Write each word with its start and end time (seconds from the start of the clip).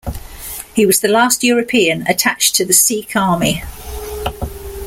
He 0.73 0.87
was 0.87 0.99
the 1.01 1.07
last 1.07 1.43
European 1.43 2.07
attached 2.07 2.55
to 2.55 2.65
the 2.65 2.73
Sikh 2.73 3.15
army. 3.15 3.61